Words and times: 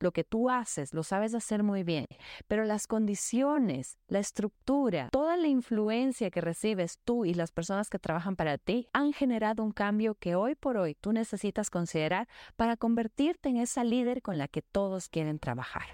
lo 0.00 0.12
que 0.12 0.24
tú 0.24 0.50
haces, 0.50 0.94
lo 0.94 1.02
sabes 1.02 1.34
hacer 1.34 1.62
muy 1.62 1.82
bien, 1.82 2.06
pero 2.46 2.64
las 2.64 2.86
condiciones, 2.86 3.98
la 4.08 4.18
estructura, 4.18 5.08
toda 5.10 5.36
la 5.36 5.48
influencia 5.48 6.30
que 6.30 6.40
recibes 6.40 6.98
tú 7.04 7.24
y 7.24 7.34
las 7.34 7.52
personas 7.52 7.90
que 7.90 7.98
trabajan 7.98 8.36
para 8.36 8.58
ti 8.58 8.88
han 8.92 9.12
generado 9.12 9.62
un 9.62 9.72
cambio 9.72 10.14
que 10.14 10.34
hoy 10.34 10.54
por 10.54 10.76
hoy 10.76 10.94
tú 10.94 11.12
necesitas 11.12 11.70
considerar 11.70 12.28
para 12.56 12.76
convertirte 12.76 13.48
en 13.48 13.56
esa 13.56 13.84
líder 13.84 14.22
con 14.22 14.38
la 14.38 14.48
que 14.48 14.62
todos 14.62 15.08
quieren 15.08 15.38
trabajar. 15.38 15.86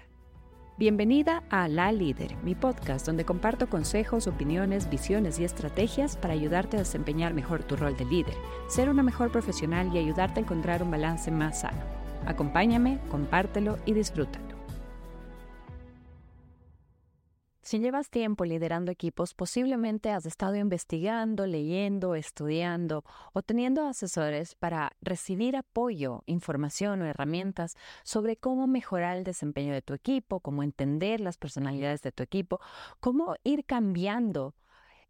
Bienvenida 0.77 1.41
a 1.49 1.69
La 1.69 1.93
Líder, 1.93 2.35
mi 2.43 2.53
podcast 2.53 3.05
donde 3.05 3.23
comparto 3.23 3.69
consejos, 3.69 4.27
opiniones, 4.27 4.89
visiones 4.89 5.39
y 5.39 5.45
estrategias 5.45 6.17
para 6.17 6.33
ayudarte 6.33 6.75
a 6.75 6.81
desempeñar 6.81 7.33
mejor 7.33 7.63
tu 7.63 7.77
rol 7.77 7.95
de 7.95 8.03
líder, 8.03 8.35
ser 8.67 8.89
una 8.89 9.01
mejor 9.01 9.31
profesional 9.31 9.89
y 9.93 9.99
ayudarte 9.99 10.41
a 10.41 10.43
encontrar 10.43 10.83
un 10.83 10.91
balance 10.91 11.31
más 11.31 11.61
sano. 11.61 12.04
Acompáñame, 12.25 12.99
compártelo 13.09 13.77
y 13.85 13.93
disfrútalo. 13.93 14.55
Si 17.65 17.79
llevas 17.79 18.11
tiempo 18.11 18.45
liderando 18.45 18.91
equipos, 18.91 19.33
posiblemente 19.33 20.11
has 20.11 20.27
estado 20.27 20.55
investigando, 20.55 21.47
leyendo, 21.47 22.13
estudiando 22.13 23.03
o 23.33 23.41
teniendo 23.41 23.87
asesores 23.87 24.53
para 24.53 24.91
recibir 25.01 25.57
apoyo, 25.57 26.21
información 26.27 27.01
o 27.01 27.05
herramientas 27.07 27.75
sobre 28.03 28.37
cómo 28.37 28.67
mejorar 28.67 29.17
el 29.17 29.23
desempeño 29.23 29.73
de 29.73 29.81
tu 29.81 29.95
equipo, 29.95 30.41
cómo 30.41 30.61
entender 30.61 31.19
las 31.21 31.39
personalidades 31.39 32.03
de 32.03 32.11
tu 32.11 32.21
equipo, 32.21 32.59
cómo 32.99 33.33
ir 33.43 33.65
cambiando 33.65 34.53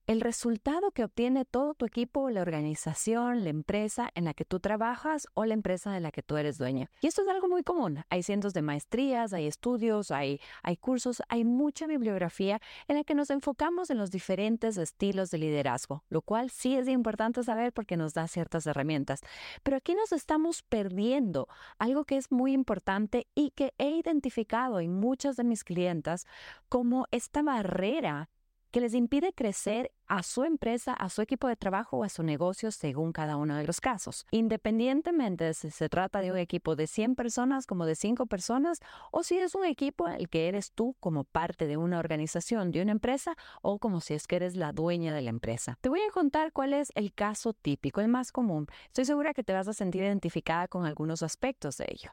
el 0.08 0.22
resultado 0.22 0.91
que 0.91 1.04
obtiene 1.04 1.45
todo 1.45 1.73
tu 1.73 1.86
equipo, 1.86 2.30
la 2.30 2.41
organización, 2.41 3.44
la 3.44 3.50
empresa 3.50 4.12
en 4.13 4.26
la 4.26 4.36
que 4.36 4.46
tú 4.46 4.59
trabajas 4.59 5.27
o 5.34 5.46
la 5.46 5.55
empresa 5.55 5.91
de 5.91 6.00
la 6.00 6.12
que 6.12 6.22
tú 6.22 6.38
eres 6.38 6.59
dueña. 6.59 6.91
Y 7.02 7.08
esto 7.08 7.23
es 7.23 7.27
algo 7.27 7.48
muy 7.48 7.63
común. 7.63 8.04
Hay 8.10 8.22
cientos 8.22 8.54
de 8.54 8.62
maestrías, 8.62 9.34
hay 9.34 9.48
estudios, 9.48 10.12
hay, 10.12 10.40
cursos, 10.80 11.23
hay 11.27 11.44
mucha 11.44 11.88
bibliografía 11.88 12.62
en 12.88 12.98
la 12.98 13.04
que 13.04 13.16
nos 13.16 13.32
enfocamos 13.32 13.90
en 13.90 13.98
los 13.98 14.12
diferentes 14.12 14.77
estilos 14.77 15.32
de 15.32 15.40
liderazgo, 15.40 16.04
lo 16.10 16.22
cual 16.22 16.51
sí 16.51 16.76
es 16.76 16.88
importante 16.88 17.44
saber 17.44 17.74
porque 17.74 17.98
nos 17.98 18.13
da 18.13 18.27
ciertas 18.27 18.68
herramientas. 18.68 19.22
Pero 19.63 19.77
aquí 19.77 19.96
nos 19.96 20.12
estamos 20.12 20.62
perdiendo 20.62 21.48
algo 21.79 22.05
que 22.05 22.18
es 22.18 22.32
muy 22.32 22.54
importante 22.54 23.27
y 23.34 23.51
que 23.51 23.74
he 23.79 23.90
identificado 23.90 24.79
en 24.79 24.94
muchas 24.94 25.35
de 25.35 25.44
mis 25.44 25.63
clientas 25.63 26.27
como 26.70 27.07
esta 27.12 27.41
barrera 27.41 28.29
que 28.76 28.82
les 28.82 28.94
impide 28.94 29.32
crecer 29.32 29.94
a 30.07 30.23
su 30.23 30.43
empresa, 30.43 30.93
a 30.93 31.09
su 31.09 31.21
equipo 31.21 31.48
de 31.48 31.55
trabajo 31.55 31.98
o 31.98 32.03
a 32.03 32.09
su 32.09 32.23
negocio 32.23 32.71
según 32.71 33.11
cada 33.11 33.37
uno 33.37 33.55
de 33.55 33.65
los 33.65 33.81
casos. 33.81 34.25
Independientemente 34.31 35.45
de 35.45 35.53
si 35.53 35.71
se 35.71 35.89
trata 35.89 36.21
de 36.21 36.31
un 36.31 36.37
equipo 36.37 36.75
de 36.75 36.87
100 36.87 37.15
personas 37.15 37.65
como 37.65 37.85
de 37.85 37.95
5 37.95 38.26
personas 38.26 38.79
o 39.11 39.23
si 39.23 39.37
es 39.37 39.55
un 39.55 39.65
equipo 39.65 40.07
el 40.07 40.29
que 40.29 40.48
eres 40.48 40.71
tú 40.71 40.95
como 40.99 41.23
parte 41.23 41.67
de 41.67 41.77
una 41.77 41.99
organización, 41.99 42.71
de 42.71 42.81
una 42.81 42.91
empresa 42.91 43.35
o 43.61 43.79
como 43.79 44.01
si 44.01 44.13
es 44.13 44.27
que 44.27 44.37
eres 44.37 44.55
la 44.55 44.71
dueña 44.71 45.13
de 45.13 45.21
la 45.21 45.29
empresa. 45.29 45.77
Te 45.81 45.89
voy 45.89 46.01
a 46.01 46.11
contar 46.11 46.51
cuál 46.51 46.73
es 46.73 46.91
el 46.95 47.13
caso 47.13 47.53
típico, 47.53 48.01
el 48.01 48.07
más 48.07 48.31
común. 48.31 48.67
Estoy 48.87 49.05
segura 49.05 49.33
que 49.33 49.43
te 49.43 49.53
vas 49.53 49.67
a 49.67 49.73
sentir 49.73 50.03
identificada 50.03 50.67
con 50.67 50.85
algunos 50.85 51.23
aspectos 51.23 51.77
de 51.77 51.87
ello. 51.89 52.11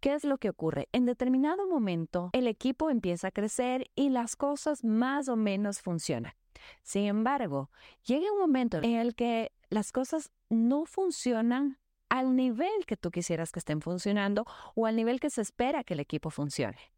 ¿Qué 0.00 0.14
es 0.14 0.24
lo 0.24 0.38
que 0.38 0.50
ocurre? 0.50 0.88
En 0.92 1.06
determinado 1.06 1.66
momento 1.66 2.30
el 2.32 2.46
equipo 2.46 2.90
empieza 2.90 3.28
a 3.28 3.30
crecer 3.30 3.90
y 3.94 4.10
las 4.10 4.36
cosas 4.36 4.84
más 4.84 5.28
o 5.28 5.36
menos 5.36 5.80
funcionan. 5.80 6.32
Sin 6.82 7.04
embargo, 7.04 7.70
llega 8.04 8.32
un 8.32 8.38
momento 8.38 8.78
en 8.78 8.96
el 8.96 9.14
que 9.14 9.52
las 9.70 9.92
cosas 9.92 10.30
no 10.48 10.84
funcionan 10.84 11.78
al 12.08 12.36
nivel 12.36 12.84
que 12.86 12.96
tú 12.96 13.10
quisieras 13.10 13.52
que 13.52 13.58
estén 13.58 13.80
funcionando 13.80 14.44
o 14.74 14.86
al 14.86 14.96
nivel 14.96 15.18
que 15.18 15.30
se 15.30 15.40
espera 15.40 15.82
que 15.82 15.94
el 15.94 16.00
equipo 16.00 16.30
funcione. 16.30 16.92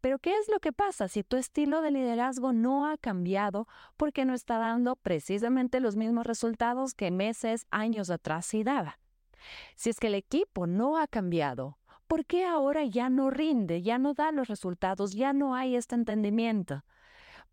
Pero 0.00 0.18
¿qué 0.18 0.36
es 0.38 0.48
lo 0.48 0.60
que 0.60 0.72
pasa 0.72 1.08
si 1.08 1.22
tu 1.24 1.36
estilo 1.36 1.82
de 1.82 1.90
liderazgo 1.90 2.52
no 2.52 2.86
ha 2.86 2.96
cambiado 2.96 3.66
porque 3.96 4.24
no 4.24 4.34
está 4.34 4.58
dando 4.58 4.96
precisamente 4.96 5.80
los 5.80 5.96
mismos 5.96 6.26
resultados 6.26 6.94
que 6.94 7.10
meses, 7.10 7.66
años 7.70 8.10
atrás 8.10 8.46
sí 8.46 8.62
daba? 8.62 8.98
Si 9.74 9.90
es 9.90 10.00
que 10.00 10.06
el 10.06 10.14
equipo 10.14 10.66
no 10.66 10.98
ha 10.98 11.06
cambiado, 11.06 11.78
¿por 12.06 12.24
qué 12.24 12.44
ahora 12.44 12.84
ya 12.84 13.10
no 13.10 13.30
rinde, 13.30 13.82
ya 13.82 13.98
no 13.98 14.14
da 14.14 14.32
los 14.32 14.48
resultados, 14.48 15.12
ya 15.12 15.32
no 15.32 15.54
hay 15.54 15.76
este 15.76 15.94
entendimiento? 15.94 16.84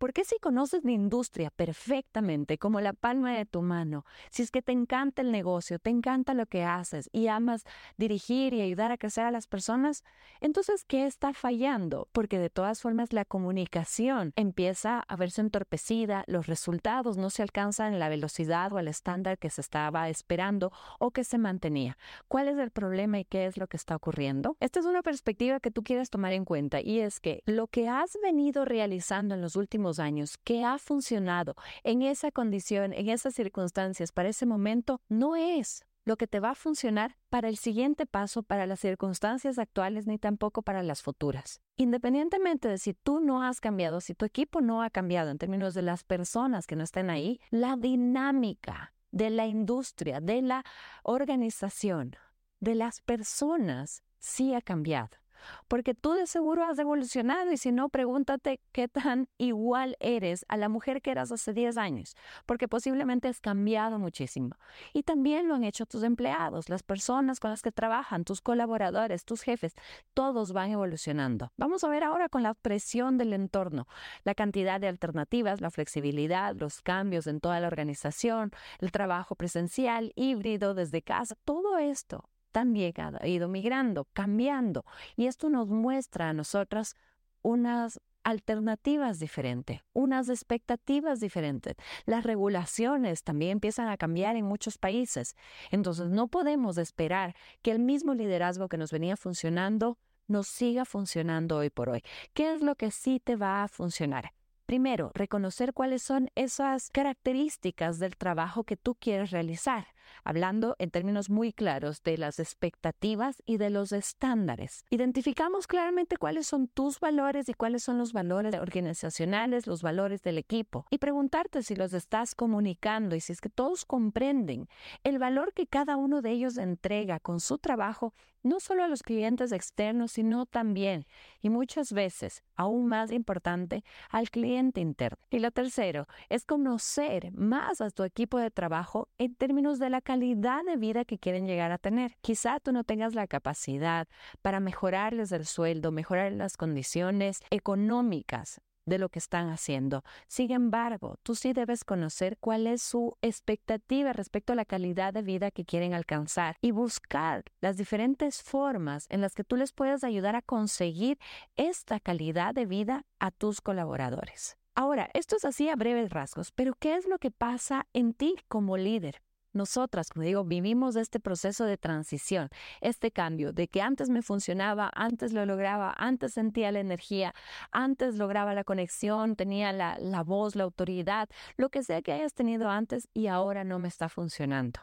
Porque 0.02 0.26
si 0.26 0.40
conoces 0.40 0.84
la 0.84 0.94
industria 0.94 1.52
perfectamente, 1.52 2.58
como 2.58 2.82
la 2.82 2.94
palma 2.94 3.38
de 3.38 3.46
tu 3.46 3.62
mano, 3.62 4.04
si 4.32 4.42
es 4.42 4.50
que 4.50 4.64
te 4.64 4.72
encanta 4.72 5.22
el 5.22 5.32
negocio, 5.32 5.78
te 5.78 5.92
encanta 5.92 6.34
lo 6.34 6.48
que 6.48 6.64
haces 6.64 7.08
y 7.14 7.28
amas 7.28 7.66
dirigir 7.98 8.56
y 8.56 8.62
ayudar 8.62 8.92
a 8.92 8.98
crecer 8.98 9.26
a 9.26 9.32
las 9.32 9.46
personas, 9.46 10.04
entonces, 10.40 10.86
¿qué 10.86 11.06
está 11.06 11.34
fallando? 11.34 12.08
Porque 12.14 12.40
de 12.40 12.50
todas 12.50 12.82
formas 12.82 13.14
la 13.14 13.26
comunicación 13.26 14.34
empieza 14.36 15.02
a 15.02 15.16
verse 15.18 15.42
entorpecida, 15.42 16.24
los 16.26 16.48
resultados 16.48 17.18
no 17.18 17.30
se 17.30 17.44
alcanzan 17.44 17.94
en 17.94 18.00
la 18.00 18.10
velocidad 18.10 18.74
o 18.74 18.80
el 18.80 18.88
estándar 18.88 19.38
que 19.38 19.52
se 19.52 19.62
estaba 19.62 20.10
esperando 20.10 20.72
o 20.98 21.12
que 21.12 21.24
se 21.24 21.38
mantenía. 21.38 21.96
¿Cuál 22.28 22.48
es 22.48 22.58
el 22.58 22.72
problema 22.72 23.20
y 23.20 23.26
qué 23.26 23.46
es 23.46 23.56
lo 23.56 23.68
que 23.68 23.78
está 23.78 23.98
ocurriendo? 23.98 24.58
Esta 24.62 24.80
es 24.80 24.88
una 24.88 25.04
perspectiva 25.04 25.60
que 25.60 25.70
tú 25.70 25.84
quieres 25.84 26.10
tomar 26.10 26.34
en 26.34 26.44
cuenta 26.44 26.82
y 26.82 27.02
es 27.02 27.20
que 27.20 27.44
lo 27.46 27.68
que 27.68 27.88
has 27.88 28.18
venido 28.24 28.66
realizando 28.66 29.36
en 29.36 29.42
los 29.42 29.56
últimos 29.56 29.91
años 30.00 30.38
que 30.38 30.64
ha 30.64 30.78
funcionado 30.78 31.56
en 31.84 32.02
esa 32.02 32.32
condición, 32.32 32.94
en 32.94 33.10
esas 33.10 33.34
circunstancias, 33.36 34.12
para 34.12 34.30
ese 34.30 34.46
momento, 34.46 35.02
no 35.10 35.36
es 35.36 35.86
lo 36.04 36.18
que 36.18 36.28
te 36.28 36.40
va 36.40 36.52
a 36.52 36.56
funcionar 36.56 37.18
para 37.30 37.48
el 37.48 37.58
siguiente 37.58 38.06
paso, 38.06 38.44
para 38.44 38.66
las 38.66 38.80
circunstancias 38.80 39.60
actuales, 39.60 40.08
ni 40.08 40.18
tampoco 40.18 40.62
para 40.62 40.84
las 40.84 41.02
futuras. 41.02 41.62
Independientemente 41.78 42.68
de 42.68 42.78
si 42.78 42.94
tú 42.94 43.20
no 43.20 43.44
has 43.44 43.60
cambiado, 43.60 44.02
si 44.02 44.16
tu 44.16 44.26
equipo 44.26 44.62
no 44.62 44.82
ha 44.82 44.90
cambiado 44.90 45.30
en 45.30 45.38
términos 45.38 45.74
de 45.74 45.84
las 45.84 46.04
personas 46.04 46.68
que 46.68 46.76
no 46.76 46.84
estén 46.84 47.10
ahí, 47.10 47.40
la 47.50 47.76
dinámica 47.78 48.94
de 49.12 49.30
la 49.30 49.46
industria, 49.46 50.20
de 50.22 50.42
la 50.42 50.64
organización, 51.04 52.16
de 52.60 52.76
las 52.76 53.02
personas, 53.02 54.04
sí 54.20 54.54
ha 54.54 54.62
cambiado 54.62 55.21
porque 55.68 55.94
tú 55.94 56.14
de 56.14 56.28
seguro 56.28 56.66
has 56.66 56.80
evolucionado 56.80 57.52
y 57.52 57.58
si 57.58 57.72
no, 57.72 57.90
pregúntate 57.90 58.60
qué 58.72 58.88
tan 58.88 59.28
igual 59.38 59.96
eres 60.00 60.46
a 60.48 60.58
la 60.58 60.70
mujer 60.70 61.02
que 61.02 61.12
eras 61.12 61.32
hace 61.32 61.54
10 61.54 61.78
años, 61.78 62.16
porque 62.46 62.68
posiblemente 62.68 63.28
has 63.28 63.40
cambiado 63.40 64.00
muchísimo. 64.00 64.56
Y 64.94 65.04
también 65.04 65.48
lo 65.48 65.56
han 65.56 65.64
hecho 65.64 65.86
tus 65.86 66.04
empleados, 66.04 66.70
las 66.70 66.84
personas 66.84 67.40
con 67.40 67.52
las 67.52 67.62
que 67.62 67.72
trabajan, 67.72 68.24
tus 68.24 68.42
colaboradores, 68.42 69.26
tus 69.26 69.42
jefes, 69.42 69.74
todos 70.14 70.54
van 70.54 70.72
evolucionando. 70.72 71.52
Vamos 71.58 71.84
a 71.84 71.90
ver 71.90 72.04
ahora 72.04 72.30
con 72.30 72.44
la 72.44 72.54
presión 72.54 73.18
del 73.18 73.34
entorno, 73.34 73.88
la 74.24 74.36
cantidad 74.36 74.80
de 74.80 74.88
alternativas, 74.88 75.62
la 75.62 75.72
flexibilidad, 75.72 76.56
los 76.56 76.82
cambios 76.82 77.28
en 77.28 77.40
toda 77.40 77.60
la 77.60 77.68
organización, 77.68 78.52
el 78.80 78.92
trabajo 78.92 79.36
presencial, 79.36 80.12
híbrido, 80.16 80.74
desde 80.74 81.02
casa, 81.02 81.36
todo 81.46 81.78
esto 81.78 82.30
también 82.52 82.94
ha 82.98 83.28
ido 83.28 83.48
migrando, 83.48 84.08
cambiando. 84.14 84.86
Y 85.16 85.28
esto 85.28 85.50
nos 85.50 85.68
muestra 85.70 86.30
a 86.30 86.34
nosotras 86.34 86.96
unas 87.42 88.00
alternativas 88.24 89.20
diferentes, 89.20 89.82
unas 89.94 90.30
expectativas 90.30 91.20
diferentes. 91.20 91.76
Las 92.06 92.24
regulaciones 92.24 93.24
también 93.24 93.54
empiezan 93.54 93.88
a 93.88 93.98
cambiar 93.98 94.36
en 94.36 94.46
muchos 94.46 94.78
países. 94.78 95.36
Entonces 95.72 96.10
no 96.10 96.28
podemos 96.28 96.78
esperar 96.78 97.36
que 97.62 97.72
el 97.72 97.80
mismo 97.80 98.14
liderazgo 98.14 98.70
que 98.70 98.78
nos 98.78 98.92
venía 98.92 99.18
funcionando 99.18 99.98
nos 100.28 100.48
siga 100.48 100.86
funcionando 100.86 101.58
hoy 101.58 101.70
por 101.70 101.90
hoy. 101.90 102.04
¿Qué 102.34 102.54
es 102.54 102.62
lo 102.62 102.76
que 102.76 102.92
sí 102.92 103.20
te 103.20 103.36
va 103.36 103.64
a 103.64 103.68
funcionar? 103.68 104.34
Primero, 104.66 105.12
reconocer 105.14 105.74
cuáles 105.74 106.02
son 106.02 106.30
esas 106.36 106.90
características 106.92 108.00
del 108.00 108.16
trabajo 108.16 108.64
que 108.64 108.78
tú 108.78 108.96
quieres 108.96 109.32
realizar, 109.32 109.88
hablando 110.24 110.76
en 110.80 110.92
términos 110.92 111.30
muy 111.30 111.54
claros 111.54 112.04
de 112.04 112.18
las 112.18 112.40
expectativas 112.40 113.42
y 113.46 113.58
de 113.58 113.70
los 113.70 113.92
estándares. 113.92 114.86
Identificamos 114.90 115.68
claramente 115.68 116.18
cuáles 116.18 116.48
son 116.48 116.68
tus 116.68 117.00
valores 117.00 117.50
y 117.50 117.54
cuáles 117.54 117.84
son 117.84 117.98
los 117.98 118.14
valores 118.14 118.56
organizacionales, 118.56 119.68
los 119.68 119.82
valores 119.82 120.22
del 120.22 120.38
equipo, 120.38 120.86
y 120.90 120.98
preguntarte 120.98 121.64
si 121.64 121.76
los 121.76 121.94
estás 121.94 122.36
comunicando 122.36 123.16
y 123.16 123.22
si 123.22 123.34
es 123.34 123.42
que 123.42 123.50
todos 123.50 123.86
comprenden 123.86 124.68
el 125.04 125.20
valor 125.20 125.54
que 125.54 125.68
cada 125.68 125.98
uno 125.98 126.22
de 126.22 126.32
ellos 126.32 126.58
entrega 126.58 127.20
con 127.20 127.40
su 127.40 127.58
trabajo 127.58 128.14
no 128.44 128.60
solo 128.60 128.84
a 128.84 128.88
los 128.88 129.04
clientes 129.04 129.52
externos, 129.52 130.14
sino 130.14 130.46
también, 130.46 131.06
y 131.42 131.50
muchas 131.50 131.94
veces, 131.94 132.44
aún 132.56 132.88
más 132.88 133.12
importante, 133.12 133.84
al 134.10 134.30
cliente 134.30 134.82
interno. 134.82 135.20
Y 135.30 135.40
lo 135.40 135.52
tercero 135.52 136.08
es 136.30 136.46
conocer 136.46 137.32
más 137.34 137.82
a 137.82 137.92
tu 137.92 138.04
equipo 138.04 138.40
de 138.40 138.52
trabajo 138.52 139.10
en 139.18 139.36
términos 139.36 139.80
de 139.80 139.91
la 139.92 140.02
calidad 140.02 140.64
de 140.66 140.78
vida 140.78 141.06
que 141.06 141.20
quieren 141.20 141.46
llegar 141.46 141.72
a 141.72 141.78
tener. 141.78 142.16
Quizá 142.22 142.60
tú 142.60 142.72
no 142.72 142.84
tengas 142.84 143.14
la 143.14 143.28
capacidad 143.28 144.08
para 144.42 144.60
mejorarles 144.60 145.32
el 145.32 145.46
sueldo, 145.46 145.92
mejorar 145.92 146.32
las 146.32 146.58
condiciones 146.58 147.40
económicas 147.52 148.62
de 148.86 148.98
lo 148.98 149.10
que 149.10 149.20
están 149.20 149.50
haciendo. 149.50 150.04
Sin 150.28 150.52
embargo, 150.52 151.18
tú 151.24 151.36
sí 151.36 151.54
debes 151.54 151.84
conocer 151.84 152.38
cuál 152.40 152.68
es 152.68 152.82
su 152.82 153.18
expectativa 153.22 154.14
respecto 154.14 154.54
a 154.54 154.56
la 154.56 154.66
calidad 154.66 155.14
de 155.14 155.22
vida 155.22 155.52
que 155.52 155.66
quieren 155.66 155.94
alcanzar 155.94 156.58
y 156.62 156.72
buscar 156.72 157.44
las 157.60 157.78
diferentes 157.78 158.42
formas 158.42 159.06
en 159.10 159.22
las 159.22 159.36
que 159.36 159.44
tú 159.44 159.56
les 159.56 159.72
puedes 159.74 160.04
ayudar 160.04 160.36
a 160.36 160.42
conseguir 160.42 161.20
esta 161.56 162.00
calidad 162.00 162.54
de 162.54 162.66
vida 162.66 163.06
a 163.20 163.32
tus 163.32 163.62
colaboradores. 163.62 164.58
Ahora, 164.74 165.10
esto 165.14 165.36
es 165.36 165.46
así 165.46 165.70
a 165.70 165.76
breves 165.76 166.12
rasgos, 166.12 166.52
pero 166.52 166.74
¿qué 166.80 166.96
es 166.96 167.06
lo 167.08 167.20
que 167.20 167.30
pasa 167.30 167.88
en 167.94 168.14
ti 168.14 168.36
como 168.48 168.78
líder? 168.78 169.22
Nosotras, 169.54 170.10
como 170.10 170.24
digo, 170.24 170.46
vivimos 170.46 170.96
este 170.96 171.20
proceso 171.20 171.66
de 171.66 171.78
transición, 171.78 172.50
este 172.80 173.12
cambio 173.12 173.52
de 173.52 173.68
que 173.68 173.82
antes 173.82 174.10
me 174.10 174.22
funcionaba, 174.22 174.90
antes 174.94 175.34
lo 175.34 175.46
lograba, 175.46 175.94
antes 175.98 176.34
sentía 176.34 176.72
la 176.72 176.80
energía, 176.80 177.34
antes 177.72 178.16
lograba 178.16 178.54
la 178.54 178.64
conexión, 178.64 179.36
tenía 179.36 179.74
la, 179.74 179.98
la 180.00 180.24
voz, 180.24 180.56
la 180.56 180.64
autoridad, 180.64 181.30
lo 181.58 181.70
que 181.70 181.84
sea 181.84 182.02
que 182.02 182.14
hayas 182.14 182.34
tenido 182.34 182.70
antes 182.70 183.10
y 183.14 183.28
ahora 183.28 183.64
no 183.64 183.78
me 183.80 183.90
está 183.90 184.08
funcionando. 184.08 184.80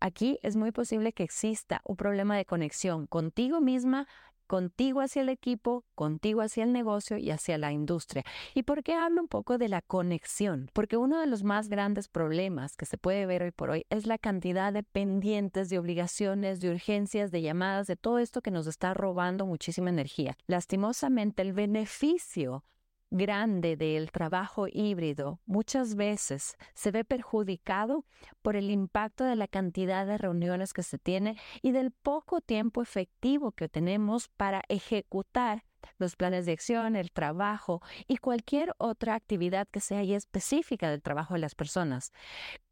Aquí 0.00 0.38
es 0.42 0.54
muy 0.54 0.70
posible 0.70 1.12
que 1.12 1.24
exista 1.24 1.80
un 1.84 1.96
problema 1.96 2.36
de 2.36 2.44
conexión 2.44 3.06
contigo 3.06 3.60
misma, 3.60 4.06
contigo 4.48 5.00
hacia 5.00 5.22
el 5.22 5.28
equipo, 5.28 5.84
contigo 5.94 6.40
hacia 6.40 6.64
el 6.64 6.72
negocio 6.72 7.18
y 7.18 7.30
hacia 7.30 7.56
la 7.58 7.70
industria. 7.70 8.24
¿Y 8.54 8.64
por 8.64 8.82
qué 8.82 8.94
hablo 8.94 9.22
un 9.22 9.28
poco 9.28 9.58
de 9.58 9.68
la 9.68 9.82
conexión? 9.82 10.68
Porque 10.72 10.96
uno 10.96 11.20
de 11.20 11.28
los 11.28 11.44
más 11.44 11.68
grandes 11.68 12.08
problemas 12.08 12.76
que 12.76 12.86
se 12.86 12.98
puede 12.98 13.26
ver 13.26 13.44
hoy 13.44 13.52
por 13.52 13.70
hoy 13.70 13.86
es 13.90 14.06
la 14.06 14.18
cantidad 14.18 14.72
de 14.72 14.82
pendientes, 14.82 15.68
de 15.68 15.78
obligaciones, 15.78 16.60
de 16.60 16.70
urgencias, 16.70 17.30
de 17.30 17.42
llamadas, 17.42 17.86
de 17.86 17.94
todo 17.94 18.18
esto 18.18 18.42
que 18.42 18.50
nos 18.50 18.66
está 18.66 18.94
robando 18.94 19.46
muchísima 19.46 19.90
energía. 19.90 20.36
Lastimosamente, 20.48 21.42
el 21.42 21.52
beneficio 21.52 22.64
grande 23.10 23.76
del 23.76 24.10
trabajo 24.10 24.66
híbrido 24.68 25.40
muchas 25.46 25.94
veces 25.94 26.56
se 26.74 26.90
ve 26.90 27.04
perjudicado 27.04 28.04
por 28.42 28.56
el 28.56 28.70
impacto 28.70 29.24
de 29.24 29.36
la 29.36 29.48
cantidad 29.48 30.06
de 30.06 30.18
reuniones 30.18 30.72
que 30.72 30.82
se 30.82 30.98
tiene 30.98 31.36
y 31.62 31.72
del 31.72 31.90
poco 31.90 32.40
tiempo 32.40 32.82
efectivo 32.82 33.52
que 33.52 33.68
tenemos 33.68 34.28
para 34.28 34.62
ejecutar 34.68 35.64
los 35.98 36.16
planes 36.16 36.44
de 36.44 36.52
acción, 36.52 36.96
el 36.96 37.12
trabajo 37.12 37.80
y 38.06 38.16
cualquier 38.16 38.74
otra 38.78 39.14
actividad 39.14 39.68
que 39.68 39.80
sea 39.80 40.02
específica 40.02 40.90
del 40.90 41.02
trabajo 41.02 41.34
de 41.34 41.40
las 41.40 41.54
personas, 41.54 42.12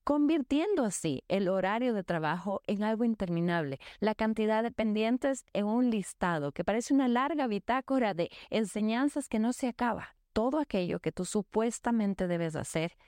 convirtiendo 0.04 0.84
así 0.84 1.22
el 1.28 1.48
horario 1.48 1.94
de 1.94 2.04
trabajo 2.04 2.62
en 2.66 2.82
algo 2.82 3.04
interminable, 3.04 3.78
la 4.00 4.14
cantidad 4.14 4.62
de 4.62 4.72
pendientes 4.72 5.44
en 5.52 5.66
un 5.66 5.90
listado 5.90 6.52
que 6.52 6.64
parece 6.64 6.94
una 6.94 7.08
larga 7.08 7.46
bitácora 7.46 8.12
de 8.12 8.30
enseñanzas 8.50 9.28
que 9.28 9.38
no 9.38 9.52
se 9.52 9.68
acaba 9.68 10.15
todo 10.36 10.58
aquello 10.58 11.00
que 11.00 11.12
tú 11.12 11.24
supuestamente 11.24 12.26
debes 12.26 12.56
hacer 12.56 12.98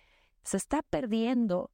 se 0.44 0.56
está 0.56 0.80
perdiendo 0.80 1.70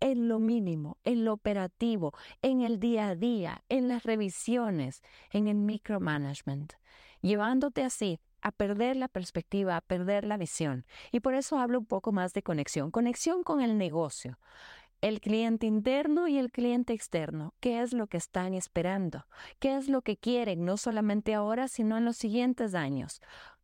en 0.00 0.26
lo 0.26 0.38
mínimo, 0.38 0.96
en 1.04 1.26
lo 1.26 1.34
operativo, 1.34 2.14
en 2.40 2.62
el 2.62 2.80
día 2.80 3.08
a 3.08 3.14
día, 3.14 3.62
en 3.68 3.88
las 3.88 4.04
revisiones, 4.04 5.02
en 5.32 5.48
el 5.48 5.56
micromanagement, 5.56 6.72
llevándote 7.20 7.82
así 7.82 8.20
a 8.40 8.52
perder 8.52 8.96
la 8.96 9.08
perspectiva, 9.08 9.76
a 9.76 9.82
perder 9.82 10.24
la 10.24 10.38
visión. 10.38 10.86
Y 11.12 11.20
por 11.20 11.34
eso 11.34 11.58
hablo 11.58 11.78
un 11.78 11.86
poco 11.86 12.10
más 12.12 12.32
de 12.32 12.42
conexión, 12.42 12.90
conexión 12.90 13.42
con 13.42 13.60
el 13.60 13.76
negocio. 13.76 14.38
El 15.02 15.20
cliente 15.20 15.66
interno 15.66 16.26
y 16.26 16.38
el 16.38 16.50
cliente 16.50 16.94
externo, 16.94 17.52
¿qué 17.60 17.82
es 17.82 17.92
lo 17.92 18.06
que 18.06 18.16
están 18.16 18.54
esperando? 18.54 19.26
¿Qué 19.58 19.76
es 19.76 19.90
lo 19.90 20.00
que 20.00 20.16
quieren, 20.16 20.64
no 20.64 20.78
solamente 20.78 21.34
ahora, 21.34 21.68
sino 21.68 21.98
en 21.98 22.06
los 22.06 22.16
siguientes 22.16 22.74
años? 22.74 23.20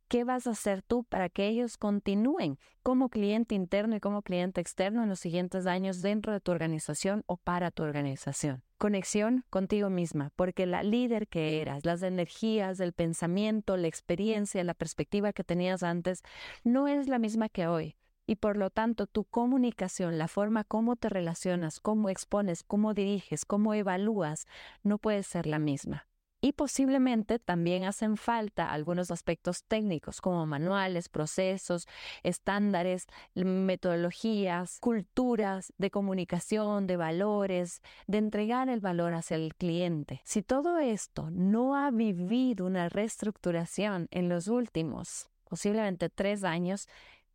¿Qué 0.07 0.23
vas 0.23 0.45
a 0.45 0.51
hacer 0.51 0.83
tú 0.83 1.03
para 1.03 1.29
que 1.29 1.47
ellos 1.47 1.77
continúen 1.77 2.59
como 2.83 3.09
cliente 3.09 3.55
interno 3.55 3.95
y 3.95 3.99
como 3.99 4.21
cliente 4.21 4.61
externo 4.61 5.03
en 5.03 5.09
los 5.09 5.19
siguientes 5.19 5.65
años 5.65 6.01
dentro 6.01 6.31
de 6.33 6.39
tu 6.39 6.51
organización 6.51 7.23
o 7.25 7.37
para 7.37 7.71
tu 7.71 7.83
organización? 7.83 8.63
Conexión 8.77 9.43
contigo 9.49 9.89
misma, 9.89 10.31
porque 10.35 10.65
la 10.65 10.83
líder 10.83 11.27
que 11.27 11.61
eras, 11.61 11.85
las 11.85 12.03
energías, 12.03 12.79
el 12.79 12.93
pensamiento, 12.93 13.75
la 13.77 13.87
experiencia, 13.87 14.63
la 14.63 14.75
perspectiva 14.75 15.33
que 15.33 15.43
tenías 15.43 15.81
antes, 15.81 16.21
no 16.63 16.87
es 16.87 17.07
la 17.07 17.17
misma 17.17 17.49
que 17.49 17.67
hoy. 17.67 17.95
Y 18.25 18.35
por 18.35 18.55
lo 18.55 18.69
tanto, 18.69 19.07
tu 19.07 19.25
comunicación, 19.25 20.17
la 20.17 20.27
forma 20.27 20.63
como 20.63 20.95
te 20.95 21.09
relacionas, 21.09 21.79
cómo 21.79 22.09
expones, 22.09 22.63
cómo 22.63 22.93
diriges, 22.93 23.45
cómo 23.45 23.73
evalúas, 23.73 24.47
no 24.83 24.97
puede 24.97 25.23
ser 25.23 25.47
la 25.47 25.59
misma 25.59 26.07
y 26.43 26.51
posiblemente 26.51 27.39
también 27.39 27.85
hacen 27.85 28.17
falta 28.17 28.69
algunos 28.69 29.11
aspectos 29.11 29.63
técnicos 29.63 30.19
como 30.19 30.45
manuales, 30.45 31.07
procesos, 31.07 31.87
estándares, 32.21 33.07
metodologías, 33.33 34.77
culturas 34.81 35.71
de 35.77 35.89
comunicación, 35.89 36.85
de 36.85 36.97
valores, 36.97 37.81
de 38.07 38.17
entregar 38.17 38.67
el 38.67 38.81
valor 38.81 39.13
hacia 39.13 39.37
el 39.37 39.55
cliente. 39.55 40.19
Si 40.25 40.41
todo 40.41 40.79
esto 40.79 41.29
no 41.31 41.77
ha 41.77 41.91
vivido 41.91 42.65
una 42.65 42.89
reestructuración 42.89 44.09
en 44.11 44.27
los 44.27 44.49
últimos 44.49 45.29
posiblemente 45.47 46.09
tres 46.09 46.43
años, 46.43 46.89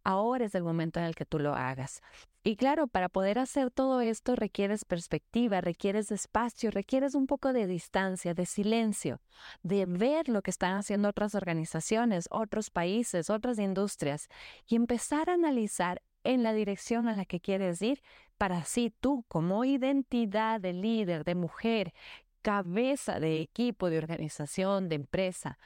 ahora 0.08 0.46
es 0.46 0.54
el 0.54 0.62
momento 0.62 0.98
en 0.98 1.04
el 1.04 1.14
que 1.14 1.26
tú 1.26 1.38
lo 1.38 1.54
hagas. 1.54 2.00
Y 2.42 2.56
claro, 2.56 2.86
para 2.86 3.10
poder 3.10 3.38
hacer 3.38 3.70
todo 3.70 4.00
esto 4.00 4.36
requieres 4.36 4.86
perspectiva, 4.86 5.60
requieres 5.60 6.10
espacio, 6.10 6.70
requieres 6.70 7.14
un 7.14 7.26
poco 7.26 7.52
de 7.52 7.66
distancia, 7.66 8.32
de 8.32 8.46
silencio, 8.46 9.20
de 9.62 9.84
ver 9.84 10.30
lo 10.30 10.40
que 10.40 10.50
están 10.50 10.76
haciendo 10.76 11.10
otras 11.10 11.34
organizaciones, 11.34 12.26
otros 12.30 12.70
países, 12.70 13.28
otras 13.28 13.58
industrias 13.58 14.28
y 14.66 14.76
empezar 14.76 15.28
a 15.28 15.34
analizar 15.34 16.00
en 16.24 16.42
la 16.42 16.54
dirección 16.54 17.06
a 17.06 17.14
la 17.14 17.26
que 17.26 17.40
quieres 17.40 17.82
ir 17.82 18.00
para 18.38 18.58
así 18.58 18.90
tú 19.00 19.26
como 19.28 19.66
identidad 19.66 20.58
de 20.58 20.72
líder, 20.72 21.24
de 21.24 21.34
mujer, 21.34 21.92
cabeza 22.40 23.20
de 23.20 23.42
equipo, 23.42 23.90
de 23.90 23.98
organización, 23.98 24.88
de 24.88 24.94
empresa, 24.94 25.58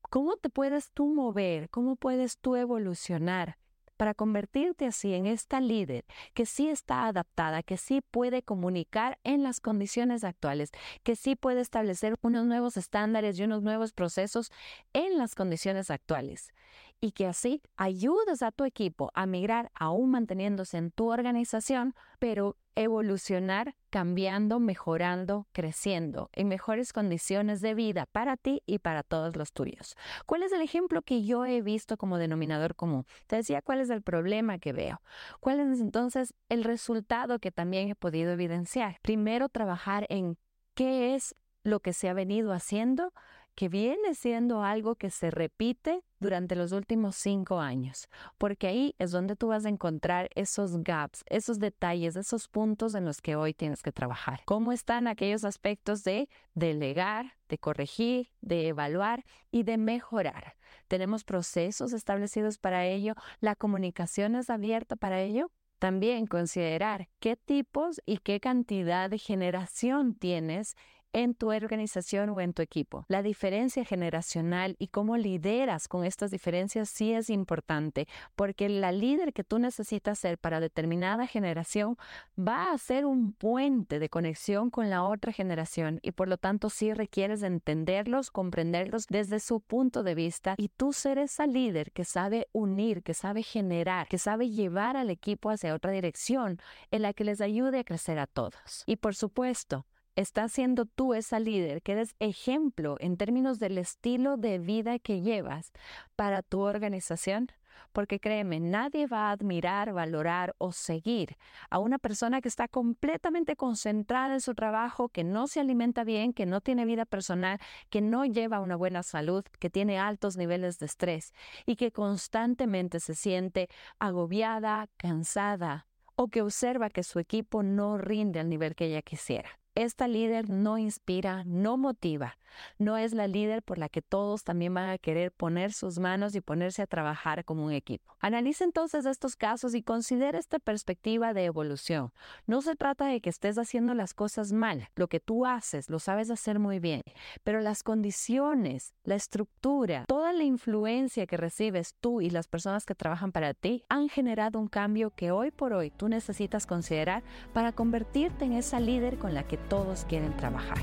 ¿cómo 0.00 0.36
te 0.36 0.50
puedes 0.50 0.90
tú 0.90 1.06
mover? 1.06 1.70
¿Cómo 1.70 1.94
puedes 1.94 2.38
tú 2.38 2.56
evolucionar? 2.56 3.58
Para 3.96 4.14
convertirte 4.14 4.86
así 4.86 5.14
en 5.14 5.26
esta 5.26 5.60
líder 5.60 6.04
que 6.34 6.46
sí 6.46 6.68
está 6.68 7.06
adaptada, 7.06 7.62
que 7.62 7.76
sí 7.76 8.00
puede 8.10 8.42
comunicar 8.42 9.18
en 9.24 9.42
las 9.42 9.60
condiciones 9.60 10.24
actuales, 10.24 10.70
que 11.02 11.16
sí 11.16 11.36
puede 11.36 11.60
establecer 11.60 12.16
unos 12.22 12.46
nuevos 12.46 12.76
estándares 12.76 13.38
y 13.38 13.44
unos 13.44 13.62
nuevos 13.62 13.92
procesos 13.92 14.52
en 14.92 15.18
las 15.18 15.34
condiciones 15.34 15.90
actuales 15.90 16.52
y 17.00 17.12
que 17.12 17.26
así 17.26 17.62
ayudes 17.76 18.42
a 18.42 18.52
tu 18.52 18.64
equipo 18.64 19.10
a 19.14 19.26
migrar 19.26 19.70
aún 19.74 20.10
manteniéndose 20.10 20.78
en 20.78 20.90
tu 20.90 21.10
organización, 21.12 21.94
pero 22.18 22.56
evolucionar, 22.74 23.74
cambiando, 23.90 24.60
mejorando, 24.60 25.46
creciendo 25.52 26.28
en 26.32 26.48
mejores 26.48 26.92
condiciones 26.92 27.60
de 27.60 27.74
vida 27.74 28.06
para 28.06 28.36
ti 28.36 28.62
y 28.66 28.78
para 28.78 29.02
todos 29.02 29.34
los 29.34 29.52
tuyos. 29.52 29.96
¿Cuál 30.26 30.42
es 30.42 30.52
el 30.52 30.60
ejemplo 30.60 31.02
que 31.02 31.24
yo 31.24 31.46
he 31.46 31.62
visto 31.62 31.96
como 31.96 32.18
denominador 32.18 32.76
común? 32.76 33.06
Te 33.26 33.36
decía 33.36 33.62
cuál 33.62 33.80
es 33.80 33.90
el 33.90 34.02
problema 34.02 34.58
que 34.58 34.72
veo. 34.72 35.00
¿Cuál 35.40 35.60
es 35.60 35.80
entonces 35.80 36.34
el 36.48 36.64
resultado 36.64 37.38
que 37.38 37.50
también 37.50 37.88
he 37.88 37.94
podido 37.94 38.32
evidenciar? 38.32 38.98
Primero, 39.02 39.48
trabajar 39.48 40.06
en 40.10 40.36
qué 40.74 41.14
es 41.14 41.34
lo 41.62 41.80
que 41.80 41.92
se 41.92 42.08
ha 42.08 42.14
venido 42.14 42.52
haciendo 42.52 43.12
que 43.56 43.70
viene 43.70 44.14
siendo 44.14 44.62
algo 44.62 44.94
que 44.94 45.10
se 45.10 45.30
repite 45.30 46.04
durante 46.20 46.54
los 46.54 46.72
últimos 46.72 47.16
cinco 47.16 47.58
años, 47.58 48.08
porque 48.36 48.66
ahí 48.66 48.94
es 48.98 49.10
donde 49.10 49.34
tú 49.34 49.48
vas 49.48 49.64
a 49.64 49.70
encontrar 49.70 50.28
esos 50.34 50.82
gaps, 50.84 51.24
esos 51.26 51.58
detalles, 51.58 52.16
esos 52.16 52.48
puntos 52.48 52.94
en 52.94 53.06
los 53.06 53.22
que 53.22 53.34
hoy 53.34 53.54
tienes 53.54 53.82
que 53.82 53.92
trabajar. 53.92 54.42
¿Cómo 54.44 54.72
están 54.72 55.08
aquellos 55.08 55.44
aspectos 55.44 56.04
de 56.04 56.28
delegar, 56.54 57.34
de 57.48 57.58
corregir, 57.58 58.30
de 58.42 58.68
evaluar 58.68 59.24
y 59.50 59.62
de 59.62 59.78
mejorar? 59.78 60.56
¿Tenemos 60.86 61.24
procesos 61.24 61.94
establecidos 61.94 62.58
para 62.58 62.84
ello? 62.84 63.14
¿La 63.40 63.56
comunicación 63.56 64.36
es 64.36 64.50
abierta 64.50 64.96
para 64.96 65.22
ello? 65.22 65.50
También 65.78 66.26
considerar 66.26 67.08
qué 67.20 67.36
tipos 67.36 68.00
y 68.04 68.18
qué 68.18 68.38
cantidad 68.40 69.08
de 69.10 69.18
generación 69.18 70.14
tienes 70.14 70.74
en 71.16 71.34
tu 71.34 71.50
organización 71.50 72.28
o 72.28 72.40
en 72.42 72.52
tu 72.52 72.60
equipo. 72.60 73.06
La 73.08 73.22
diferencia 73.22 73.86
generacional 73.86 74.76
y 74.78 74.88
cómo 74.88 75.16
lideras 75.16 75.88
con 75.88 76.04
estas 76.04 76.30
diferencias 76.30 76.90
sí 76.90 77.14
es 77.14 77.30
importante, 77.30 78.06
porque 78.34 78.68
la 78.68 78.92
líder 78.92 79.32
que 79.32 79.42
tú 79.42 79.58
necesitas 79.58 80.18
ser 80.18 80.36
para 80.36 80.60
determinada 80.60 81.26
generación 81.26 81.96
va 82.38 82.70
a 82.70 82.76
ser 82.76 83.06
un 83.06 83.32
puente 83.32 83.98
de 83.98 84.10
conexión 84.10 84.68
con 84.68 84.90
la 84.90 85.04
otra 85.04 85.32
generación 85.32 86.00
y 86.02 86.12
por 86.12 86.28
lo 86.28 86.36
tanto 86.36 86.68
sí 86.68 86.92
requieres 86.92 87.42
entenderlos, 87.42 88.30
comprenderlos 88.30 89.06
desde 89.06 89.40
su 89.40 89.60
punto 89.60 90.02
de 90.02 90.14
vista 90.14 90.54
y 90.58 90.68
tú 90.68 90.92
ser 90.92 91.16
esa 91.16 91.46
líder 91.46 91.92
que 91.92 92.04
sabe 92.04 92.46
unir, 92.52 93.02
que 93.02 93.14
sabe 93.14 93.42
generar, 93.42 94.06
que 94.08 94.18
sabe 94.18 94.50
llevar 94.50 94.98
al 94.98 95.08
equipo 95.08 95.48
hacia 95.48 95.74
otra 95.74 95.92
dirección 95.92 96.60
en 96.90 97.00
la 97.00 97.14
que 97.14 97.24
les 97.24 97.40
ayude 97.40 97.78
a 97.78 97.84
crecer 97.84 98.18
a 98.18 98.26
todos. 98.26 98.82
Y 98.84 98.96
por 98.96 99.14
supuesto, 99.14 99.86
estás 100.16 100.52
siendo 100.52 100.86
tú 100.86 101.14
esa 101.14 101.38
líder, 101.38 101.82
que 101.82 101.92
eres 101.92 102.16
ejemplo 102.18 102.96
en 103.00 103.16
términos 103.16 103.58
del 103.58 103.78
estilo 103.78 104.36
de 104.36 104.58
vida 104.58 104.98
que 104.98 105.20
llevas 105.20 105.72
para 106.16 106.42
tu 106.42 106.60
organización, 106.60 107.48
porque 107.92 108.20
créeme, 108.20 108.58
nadie 108.58 109.06
va 109.06 109.28
a 109.28 109.32
admirar, 109.32 109.92
valorar 109.92 110.54
o 110.58 110.72
seguir 110.72 111.36
a 111.70 111.78
una 111.78 111.98
persona 111.98 112.40
que 112.40 112.48
está 112.48 112.68
completamente 112.68 113.56
concentrada 113.56 114.34
en 114.34 114.40
su 114.40 114.54
trabajo, 114.54 115.10
que 115.10 115.24
no 115.24 115.46
se 115.46 115.60
alimenta 115.60 116.02
bien, 116.04 116.32
que 116.32 116.46
no 116.46 116.60
tiene 116.60 116.86
vida 116.86 117.04
personal, 117.04 117.58
que 117.90 118.00
no 118.00 118.24
lleva 118.24 118.60
una 118.60 118.76
buena 118.76 119.02
salud, 119.02 119.44
que 119.58 119.70
tiene 119.70 119.98
altos 119.98 120.36
niveles 120.36 120.78
de 120.78 120.86
estrés 120.86 121.32
y 121.66 121.76
que 121.76 121.92
constantemente 121.92 123.00
se 123.00 123.14
siente 123.14 123.68
agobiada, 123.98 124.88
cansada 124.96 125.86
o 126.16 126.28
que 126.28 126.40
observa 126.40 126.88
que 126.88 127.02
su 127.02 127.18
equipo 127.18 127.62
no 127.62 127.98
rinde 127.98 128.40
al 128.40 128.48
nivel 128.48 128.74
que 128.74 128.86
ella 128.86 129.02
quisiera. 129.02 129.50
Esta 129.76 130.08
líder 130.08 130.48
no 130.48 130.78
inspira, 130.78 131.44
no 131.44 131.76
motiva, 131.76 132.38
no 132.78 132.96
es 132.96 133.12
la 133.12 133.26
líder 133.26 133.62
por 133.62 133.76
la 133.76 133.90
que 133.90 134.00
todos 134.00 134.42
también 134.42 134.72
van 134.72 134.88
a 134.88 134.96
querer 134.96 135.32
poner 135.32 135.72
sus 135.72 135.98
manos 135.98 136.34
y 136.34 136.40
ponerse 136.40 136.80
a 136.80 136.86
trabajar 136.86 137.44
como 137.44 137.66
un 137.66 137.72
equipo. 137.72 138.16
Analice 138.18 138.64
entonces 138.64 139.04
estos 139.04 139.36
casos 139.36 139.74
y 139.74 139.82
considere 139.82 140.38
esta 140.38 140.58
perspectiva 140.58 141.34
de 141.34 141.44
evolución. 141.44 142.12
No 142.46 142.62
se 142.62 142.74
trata 142.74 143.06
de 143.06 143.20
que 143.20 143.30
estés 143.30 143.58
haciendo 143.58 143.92
las 143.92 144.14
cosas 144.14 144.52
mal, 144.52 144.88
lo 144.94 145.08
que 145.08 145.20
tú 145.20 145.46
haces 145.46 145.90
lo 145.90 145.98
sabes 145.98 146.30
hacer 146.30 146.58
muy 146.58 146.78
bien, 146.78 147.02
pero 147.44 147.60
las 147.60 147.82
condiciones, 147.82 148.94
la 149.04 149.14
estructura, 149.14 150.04
toda 150.06 150.32
la 150.32 150.44
influencia 150.44 151.26
que 151.26 151.36
recibes 151.36 151.94
tú 152.00 152.20
y 152.20 152.30
las 152.30 152.48
personas 152.48 152.86
que 152.86 152.94
trabajan 152.94 153.32
para 153.32 153.54
ti 153.54 153.84
han 153.88 154.08
generado 154.08 154.58
un 154.58 154.68
cambio 154.68 155.10
que 155.10 155.30
hoy 155.30 155.50
por 155.50 155.72
hoy 155.72 155.90
tú 155.90 156.08
necesitas 156.08 156.66
considerar 156.66 157.22
para 157.52 157.72
convertirte 157.72 158.44
en 158.44 158.52
esa 158.52 158.80
líder 158.80 159.18
con 159.18 159.34
la 159.34 159.46
que 159.46 159.56
todos 159.68 160.04
quieren 160.08 160.36
trabajar. 160.36 160.78